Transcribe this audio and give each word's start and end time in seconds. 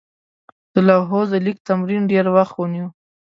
د 0.73 0.75
لوحو 0.87 1.19
د 1.31 1.33
لیک 1.45 1.57
تمرین 1.69 2.03
ډېر 2.11 2.25
وخت 2.35 2.53
ونیوه. 2.57 2.89